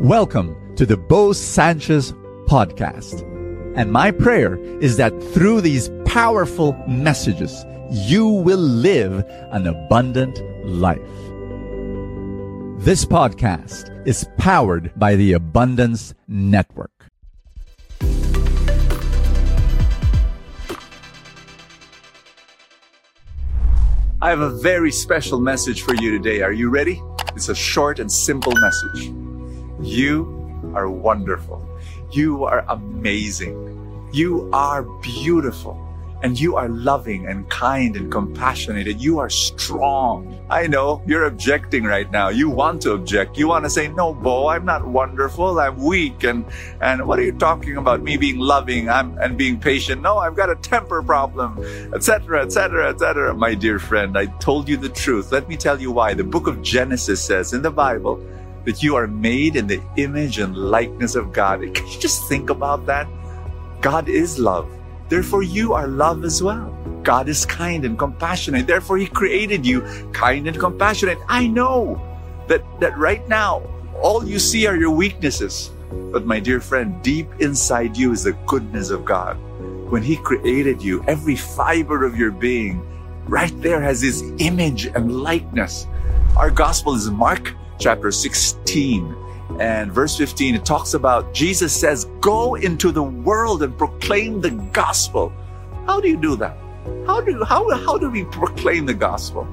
Welcome 0.00 0.76
to 0.76 0.84
the 0.84 0.98
Bo 0.98 1.32
Sanchez 1.32 2.12
podcast. 2.48 3.22
And 3.76 3.90
my 3.90 4.10
prayer 4.10 4.56
is 4.82 4.98
that 4.98 5.10
through 5.32 5.62
these 5.62 5.88
powerful 6.04 6.74
messages, 6.86 7.64
you 7.90 8.28
will 8.28 8.58
live 8.58 9.24
an 9.52 9.66
abundant 9.66 10.38
life. 10.66 11.00
This 12.84 13.06
podcast 13.06 14.06
is 14.06 14.28
powered 14.36 14.92
by 14.96 15.16
the 15.16 15.32
Abundance 15.32 16.12
Network. 16.28 17.06
I 24.20 24.28
have 24.28 24.40
a 24.40 24.50
very 24.50 24.92
special 24.92 25.40
message 25.40 25.80
for 25.80 25.94
you 25.94 26.10
today. 26.10 26.42
Are 26.42 26.52
you 26.52 26.68
ready? 26.68 27.02
It's 27.34 27.48
a 27.48 27.54
short 27.54 27.98
and 27.98 28.12
simple 28.12 28.52
message. 28.60 29.25
You 29.80 30.72
are 30.74 30.88
wonderful. 30.88 31.66
You 32.10 32.44
are 32.44 32.64
amazing. 32.68 34.08
You 34.12 34.48
are 34.52 34.82
beautiful. 34.82 35.82
And 36.22 36.40
you 36.40 36.56
are 36.56 36.68
loving 36.68 37.26
and 37.26 37.48
kind 37.50 37.94
and 37.94 38.10
compassionate 38.10 38.88
and 38.88 39.00
you 39.00 39.18
are 39.18 39.28
strong. 39.28 40.40
I 40.48 40.66
know 40.66 41.02
you're 41.06 41.24
objecting 41.24 41.84
right 41.84 42.10
now. 42.10 42.30
You 42.30 42.48
want 42.48 42.80
to 42.82 42.92
object. 42.92 43.36
You 43.36 43.48
want 43.48 43.66
to 43.66 43.70
say, 43.70 43.88
no, 43.88 44.14
Bo, 44.14 44.48
I'm 44.48 44.64
not 44.64 44.86
wonderful. 44.86 45.60
I'm 45.60 45.76
weak. 45.76 46.24
And, 46.24 46.46
and 46.80 47.06
what 47.06 47.18
are 47.18 47.22
you 47.22 47.32
talking 47.32 47.76
about? 47.76 48.02
Me 48.02 48.16
being 48.16 48.38
loving 48.38 48.88
I'm, 48.88 49.16
and 49.18 49.36
being 49.36 49.60
patient. 49.60 50.00
No, 50.00 50.16
I've 50.16 50.36
got 50.36 50.48
a 50.48 50.56
temper 50.56 51.02
problem, 51.02 51.62
etc., 51.94 52.42
etc., 52.42 52.88
etc. 52.88 53.34
My 53.34 53.54
dear 53.54 53.78
friend, 53.78 54.16
I 54.16 54.26
told 54.38 54.70
you 54.70 54.78
the 54.78 54.88
truth. 54.88 55.32
Let 55.32 55.50
me 55.50 55.56
tell 55.56 55.78
you 55.78 55.92
why. 55.92 56.14
The 56.14 56.24
book 56.24 56.46
of 56.46 56.62
Genesis 56.62 57.22
says 57.22 57.52
in 57.52 57.60
the 57.60 57.70
Bible, 57.70 58.24
that 58.66 58.82
you 58.82 58.96
are 58.96 59.06
made 59.06 59.56
in 59.56 59.66
the 59.66 59.80
image 59.96 60.38
and 60.38 60.56
likeness 60.56 61.14
of 61.14 61.32
God. 61.32 61.60
Can 61.60 61.86
you 61.86 61.98
just 61.98 62.28
think 62.28 62.50
about 62.50 62.84
that? 62.86 63.08
God 63.80 64.08
is 64.08 64.38
love. 64.38 64.68
Therefore, 65.08 65.42
you 65.44 65.72
are 65.72 65.86
love 65.86 66.24
as 66.24 66.42
well. 66.42 66.72
God 67.04 67.28
is 67.28 67.46
kind 67.46 67.84
and 67.84 67.96
compassionate. 67.96 68.66
Therefore, 68.66 68.98
He 68.98 69.06
created 69.06 69.64
you 69.64 69.82
kind 70.12 70.48
and 70.48 70.58
compassionate. 70.58 71.18
I 71.28 71.46
know 71.46 72.02
that, 72.48 72.62
that 72.80 72.98
right 72.98 73.26
now, 73.28 73.62
all 74.02 74.26
you 74.26 74.40
see 74.40 74.66
are 74.66 74.76
your 74.76 74.90
weaknesses. 74.90 75.70
But 76.12 76.26
my 76.26 76.40
dear 76.40 76.60
friend, 76.60 77.00
deep 77.02 77.28
inside 77.38 77.96
you 77.96 78.10
is 78.10 78.24
the 78.24 78.32
goodness 78.46 78.90
of 78.90 79.04
God. 79.04 79.38
When 79.88 80.02
He 80.02 80.16
created 80.16 80.82
you, 80.82 81.04
every 81.06 81.36
fiber 81.36 82.04
of 82.04 82.16
your 82.16 82.32
being 82.32 82.82
right 83.28 83.54
there 83.62 83.80
has 83.80 84.02
His 84.02 84.22
image 84.38 84.86
and 84.86 85.22
likeness. 85.22 85.86
Our 86.36 86.50
gospel 86.50 86.94
is 86.94 87.10
Mark 87.10 87.54
chapter 87.78 88.12
16 88.12 89.16
and 89.58 89.90
verse 89.90 90.18
15, 90.18 90.56
it 90.56 90.66
talks 90.66 90.92
about 90.92 91.32
Jesus 91.32 91.74
says, 91.74 92.04
Go 92.20 92.56
into 92.56 92.92
the 92.92 93.02
world 93.02 93.62
and 93.62 93.76
proclaim 93.78 94.42
the 94.42 94.50
gospel. 94.50 95.32
How 95.86 95.98
do 95.98 96.08
you 96.08 96.18
do 96.18 96.36
that? 96.36 96.58
How 97.06 97.22
do, 97.22 97.42
how, 97.42 97.70
how 97.78 97.96
do 97.96 98.10
we 98.10 98.24
proclaim 98.24 98.84
the 98.84 98.92
gospel? 98.92 99.44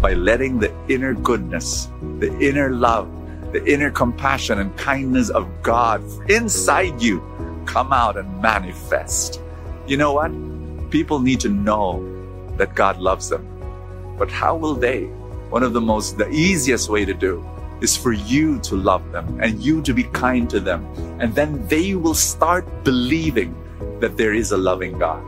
By 0.00 0.14
letting 0.14 0.60
the 0.60 0.72
inner 0.86 1.14
goodness, 1.14 1.88
the 2.20 2.32
inner 2.38 2.70
love, 2.70 3.10
the 3.52 3.64
inner 3.66 3.90
compassion 3.90 4.60
and 4.60 4.76
kindness 4.76 5.30
of 5.30 5.48
God 5.64 6.00
inside 6.30 7.02
you 7.02 7.24
come 7.66 7.92
out 7.92 8.16
and 8.16 8.40
manifest. 8.40 9.40
You 9.88 9.96
know 9.96 10.12
what? 10.12 10.30
People 10.92 11.18
need 11.18 11.40
to 11.40 11.48
know 11.48 12.08
that 12.56 12.76
God 12.76 13.00
loves 13.00 13.28
them. 13.28 13.44
But 14.16 14.30
how 14.30 14.54
will 14.54 14.74
they? 14.76 15.10
One 15.54 15.62
of 15.62 15.72
the 15.72 15.80
most, 15.80 16.18
the 16.18 16.28
easiest 16.30 16.90
way 16.90 17.04
to 17.04 17.14
do 17.14 17.38
is 17.80 17.96
for 17.96 18.10
you 18.10 18.58
to 18.66 18.74
love 18.74 19.12
them 19.12 19.38
and 19.40 19.62
you 19.62 19.82
to 19.82 19.94
be 19.94 20.02
kind 20.02 20.50
to 20.50 20.58
them. 20.58 20.84
And 21.20 21.32
then 21.32 21.64
they 21.68 21.94
will 21.94 22.12
start 22.18 22.66
believing 22.82 23.54
that 24.00 24.16
there 24.16 24.34
is 24.34 24.50
a 24.50 24.56
loving 24.56 24.98
God. 24.98 25.22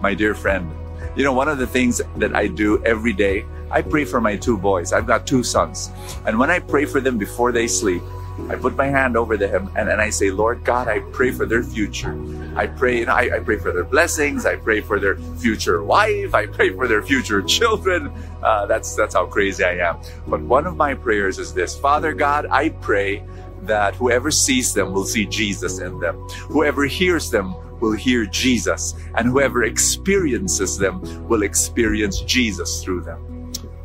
My 0.00 0.14
dear 0.14 0.34
friend, 0.34 0.72
you 1.14 1.22
know, 1.22 1.34
one 1.34 1.48
of 1.48 1.58
the 1.58 1.66
things 1.66 2.00
that 2.16 2.34
I 2.34 2.46
do 2.46 2.82
every 2.86 3.12
day, 3.12 3.44
I 3.70 3.82
pray 3.82 4.06
for 4.06 4.22
my 4.22 4.36
two 4.36 4.56
boys. 4.56 4.94
I've 4.94 5.06
got 5.06 5.26
two 5.26 5.42
sons. 5.42 5.90
And 6.24 6.38
when 6.38 6.50
I 6.50 6.58
pray 6.58 6.86
for 6.86 7.02
them 7.02 7.18
before 7.18 7.52
they 7.52 7.68
sleep, 7.68 8.00
I 8.48 8.56
put 8.56 8.76
my 8.76 8.86
hand 8.86 9.16
over 9.16 9.36
them 9.36 9.70
and, 9.76 9.88
and 9.88 10.00
I 10.00 10.10
say, 10.10 10.30
Lord 10.30 10.64
God, 10.64 10.88
I 10.88 11.00
pray 11.12 11.32
for 11.32 11.46
their 11.46 11.62
future. 11.62 12.16
I 12.56 12.66
pray, 12.66 13.04
I, 13.04 13.36
I 13.36 13.38
pray 13.40 13.58
for 13.58 13.72
their 13.72 13.84
blessings. 13.84 14.46
I 14.46 14.56
pray 14.56 14.80
for 14.80 15.00
their 15.00 15.16
future 15.38 15.82
wife. 15.82 16.34
I 16.34 16.46
pray 16.46 16.70
for 16.70 16.86
their 16.86 17.02
future 17.02 17.42
children. 17.42 18.12
Uh, 18.42 18.66
that's 18.66 18.94
that's 18.94 19.14
how 19.14 19.26
crazy 19.26 19.64
I 19.64 19.78
am. 19.88 19.98
But 20.26 20.40
one 20.42 20.66
of 20.66 20.76
my 20.76 20.94
prayers 20.94 21.38
is 21.38 21.52
this: 21.52 21.78
Father 21.78 22.12
God, 22.12 22.46
I 22.50 22.70
pray 22.70 23.24
that 23.62 23.94
whoever 23.96 24.30
sees 24.30 24.72
them 24.72 24.92
will 24.92 25.04
see 25.04 25.26
Jesus 25.26 25.80
in 25.80 25.98
them. 25.98 26.16
Whoever 26.48 26.84
hears 26.84 27.30
them 27.30 27.54
will 27.80 27.92
hear 27.92 28.24
Jesus, 28.26 28.94
and 29.16 29.28
whoever 29.28 29.64
experiences 29.64 30.78
them 30.78 31.28
will 31.28 31.42
experience 31.42 32.20
Jesus 32.20 32.82
through 32.82 33.02
them. 33.02 33.35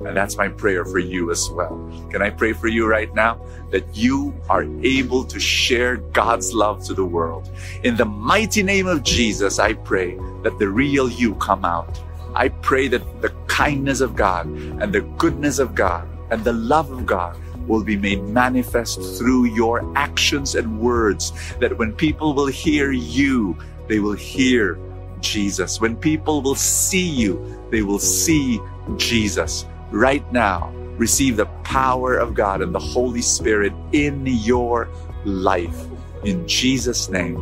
And 0.06 0.17
that's 0.17 0.35
my 0.35 0.47
prayer 0.47 0.84
for 0.84 1.00
you 1.00 1.31
as 1.31 1.50
well. 1.51 1.78
Can 2.09 2.22
I 2.22 2.31
pray 2.31 2.53
for 2.53 2.67
you 2.67 2.88
right 2.88 3.13
now? 3.13 3.39
That 3.69 3.85
you 3.95 4.34
are 4.50 4.63
able 4.84 5.23
to 5.25 5.39
share 5.39 5.97
God's 5.97 6.53
love 6.53 6.84
to 6.85 6.94
the 6.94 7.06
world. 7.06 7.50
In 7.84 7.95
the 7.95 8.06
mighty 8.06 8.63
name 8.63 8.88
of 8.88 9.03
Jesus, 9.03 9.59
I 9.59 9.73
pray 9.73 10.17
that 10.44 10.57
the 10.57 10.69
real 10.69 11.09
you 11.09 11.35
come 11.35 11.63
out. 11.63 12.00
I 12.34 12.50
pray 12.50 12.88
that 12.88 13.22
the 13.22 13.29
kindness 13.47 14.01
of 14.01 14.16
God 14.16 14.47
and 14.47 14.91
the 14.91 15.01
goodness 15.01 15.59
of 15.59 15.75
God 15.75 16.07
and 16.31 16.44
the 16.44 16.53
love 16.53 16.90
of 16.91 17.06
God 17.06 17.38
will 17.67 17.84
be 17.84 17.95
made 17.95 18.23
manifest 18.23 19.00
through 19.17 19.45
your 19.45 19.85
actions 19.95 20.56
and 20.56 20.79
words. 20.79 21.31
That 21.59 21.78
when 21.78 21.94
people 21.94 22.34
will 22.34 22.47
hear 22.47 22.91
you, 22.91 23.56
they 23.88 24.00
will 24.00 24.13
hear 24.13 24.79
Jesus. 25.19 25.79
When 25.79 25.95
people 25.95 26.41
will 26.41 26.56
see 26.56 27.07
you, 27.07 27.61
they 27.69 27.84
will 27.84 28.00
see 28.00 28.59
Jesus 28.97 29.66
right 29.91 30.29
now, 30.31 30.72
receive 30.97 31.38
the 31.38 31.46
power 31.63 32.16
of 32.16 32.34
God 32.34 32.62
and 32.62 32.74
the 32.74 32.79
Holy 32.79 33.22
Spirit 33.22 33.74
in 33.91 34.25
your 34.25 34.90
life. 35.25 35.85
In 36.24 36.47
Jesus' 36.47 37.09
name, 37.09 37.38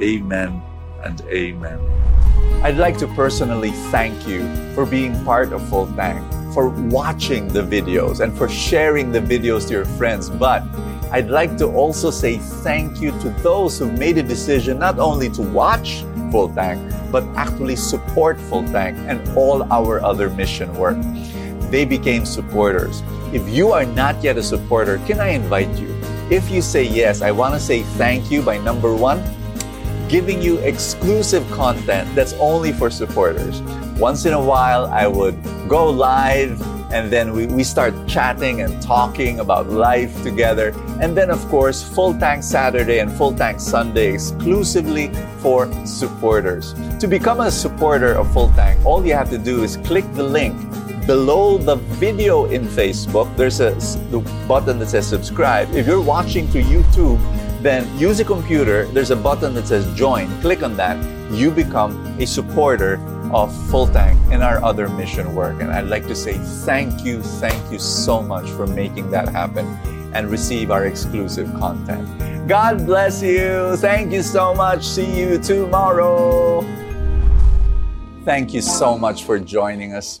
amen 0.00 0.62
and 1.02 1.20
amen. 1.22 1.78
I'd 2.62 2.76
like 2.76 2.98
to 2.98 3.06
personally 3.08 3.70
thank 3.90 4.28
you 4.28 4.42
for 4.74 4.84
being 4.84 5.24
part 5.24 5.52
of 5.52 5.66
Full 5.68 5.86
Tank, 5.94 6.20
for 6.52 6.68
watching 6.68 7.48
the 7.48 7.62
videos, 7.62 8.20
and 8.20 8.36
for 8.36 8.48
sharing 8.48 9.12
the 9.12 9.20
videos 9.20 9.66
to 9.68 9.72
your 9.72 9.84
friends. 9.84 10.28
But 10.28 10.62
I'd 11.10 11.30
like 11.30 11.56
to 11.56 11.66
also 11.66 12.10
say 12.10 12.36
thank 12.36 13.00
you 13.00 13.12
to 13.20 13.30
those 13.42 13.78
who 13.78 13.90
made 13.92 14.18
a 14.18 14.22
decision 14.22 14.78
not 14.78 14.98
only 14.98 15.30
to 15.30 15.42
watch 15.42 16.04
Full 16.30 16.52
Tank, 16.54 16.92
but 17.10 17.24
actually 17.34 17.76
support 17.76 18.38
Full 18.42 18.64
Tank 18.64 18.98
and 19.08 19.26
all 19.36 19.64
our 19.72 20.04
other 20.04 20.28
mission 20.28 20.72
work 20.74 20.98
they 21.70 21.84
became 21.84 22.26
supporters. 22.26 23.02
If 23.32 23.48
you 23.48 23.72
are 23.72 23.86
not 23.86 24.22
yet 24.22 24.36
a 24.36 24.42
supporter, 24.42 24.98
can 25.06 25.20
I 25.20 25.28
invite 25.28 25.70
you? 25.78 25.94
If 26.30 26.50
you 26.50 26.62
say 26.62 26.82
yes, 26.82 27.22
I 27.22 27.30
want 27.30 27.54
to 27.54 27.60
say 27.60 27.82
thank 27.94 28.30
you 28.30 28.42
by 28.42 28.58
number 28.58 28.94
one, 28.94 29.22
giving 30.08 30.42
you 30.42 30.58
exclusive 30.58 31.48
content 31.50 32.12
that's 32.14 32.32
only 32.34 32.72
for 32.72 32.90
supporters. 32.90 33.62
Once 33.98 34.26
in 34.26 34.32
a 34.32 34.40
while, 34.40 34.86
I 34.86 35.06
would 35.06 35.38
go 35.68 35.88
live 35.88 36.60
and 36.92 37.12
then 37.12 37.32
we, 37.32 37.46
we 37.46 37.62
start 37.62 37.94
chatting 38.08 38.62
and 38.62 38.82
talking 38.82 39.38
about 39.38 39.68
life 39.68 40.22
together. 40.24 40.74
And 41.00 41.16
then, 41.16 41.30
of 41.30 41.38
course, 41.48 41.82
Full 41.82 42.18
Tank 42.18 42.42
Saturday 42.42 42.98
and 42.98 43.12
Full 43.12 43.32
Tank 43.32 43.60
Sunday 43.60 44.12
exclusively 44.12 45.12
for 45.38 45.70
supporters. 45.86 46.74
To 46.98 47.06
become 47.06 47.40
a 47.40 47.50
supporter 47.50 48.14
of 48.14 48.32
Full 48.32 48.50
Tank, 48.52 48.84
all 48.84 49.06
you 49.06 49.14
have 49.14 49.30
to 49.30 49.38
do 49.38 49.62
is 49.62 49.76
click 49.78 50.04
the 50.14 50.24
link 50.24 50.56
below 51.10 51.58
the 51.58 51.74
video 51.98 52.44
in 52.44 52.62
Facebook, 52.62 53.26
there's 53.36 53.58
a 53.58 53.74
the 54.14 54.20
button 54.46 54.78
that 54.78 54.90
says 54.90 55.04
subscribe. 55.04 55.68
If 55.74 55.84
you're 55.88 56.00
watching 56.00 56.46
through 56.46 56.70
YouTube, 56.74 57.18
then 57.62 57.82
use 57.98 58.20
a 58.20 58.24
computer. 58.24 58.86
There's 58.94 59.10
a 59.10 59.16
button 59.16 59.52
that 59.54 59.66
says 59.66 59.84
join. 59.98 60.28
Click 60.40 60.62
on 60.62 60.76
that. 60.76 60.96
You 61.32 61.50
become 61.50 61.92
a 62.20 62.26
supporter 62.26 63.00
of 63.32 63.50
Full 63.70 63.88
Tank 63.88 64.20
and 64.30 64.40
our 64.40 64.62
other 64.62 64.88
mission 64.88 65.34
work. 65.34 65.60
And 65.60 65.72
I'd 65.72 65.88
like 65.88 66.06
to 66.06 66.14
say 66.14 66.34
thank 66.64 67.04
you, 67.04 67.20
thank 67.42 67.60
you 67.72 67.80
so 67.80 68.22
much 68.22 68.48
for 68.50 68.68
making 68.68 69.10
that 69.10 69.28
happen 69.28 69.66
and 70.14 70.30
receive 70.30 70.70
our 70.70 70.86
exclusive 70.86 71.52
content. 71.58 72.06
God 72.46 72.86
bless 72.86 73.20
you. 73.20 73.76
Thank 73.78 74.12
you 74.12 74.22
so 74.22 74.54
much. 74.54 74.86
See 74.86 75.10
you 75.18 75.38
tomorrow. 75.40 76.62
Thank 78.24 78.54
you 78.54 78.62
so 78.62 78.96
much 78.96 79.24
for 79.24 79.40
joining 79.40 79.92
us. 79.92 80.20